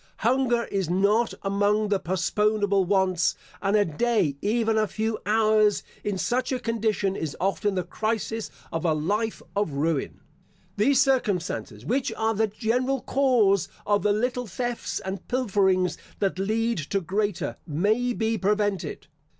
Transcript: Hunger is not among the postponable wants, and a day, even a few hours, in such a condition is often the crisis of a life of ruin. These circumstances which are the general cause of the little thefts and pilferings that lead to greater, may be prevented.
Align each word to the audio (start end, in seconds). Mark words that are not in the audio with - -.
Hunger 0.17 0.63
is 0.65 0.89
not 0.89 1.31
among 1.43 1.89
the 1.89 1.99
postponable 1.99 2.87
wants, 2.87 3.35
and 3.61 3.75
a 3.75 3.85
day, 3.85 4.35
even 4.41 4.75
a 4.75 4.87
few 4.87 5.19
hours, 5.27 5.83
in 6.03 6.17
such 6.17 6.51
a 6.51 6.57
condition 6.59 7.15
is 7.15 7.37
often 7.39 7.75
the 7.75 7.83
crisis 7.83 8.49
of 8.71 8.83
a 8.83 8.95
life 8.95 9.43
of 9.55 9.73
ruin. 9.73 10.19
These 10.75 10.99
circumstances 10.99 11.85
which 11.85 12.11
are 12.17 12.33
the 12.33 12.47
general 12.47 13.01
cause 13.01 13.67
of 13.85 14.01
the 14.01 14.11
little 14.11 14.47
thefts 14.47 14.99
and 15.01 15.27
pilferings 15.27 15.99
that 16.17 16.39
lead 16.39 16.79
to 16.79 16.99
greater, 16.99 17.57
may 17.67 18.11
be 18.13 18.39
prevented. 18.39 19.05